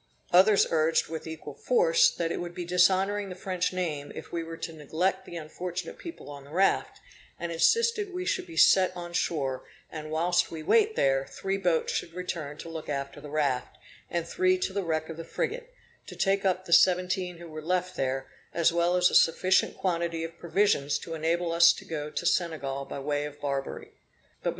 [0.31, 4.43] Others urged with equal force, that it would be dishonoring the French name if we
[4.43, 6.99] were to neglect the unfortunate people on the raft,
[7.39, 11.93] and insisted we should be set on shore, and whilst we waited there, three boats
[11.93, 13.77] should return to look after the raft,
[14.09, 15.71] and three to the wreck of the frigate,
[16.07, 18.25] to take up the seventeen who were left there,
[18.55, 22.85] as well as a sufficient quantity of provisions to enable us to go to Senegal
[22.85, 23.91] by the way of Barbary.
[24.41, 24.49] But MM.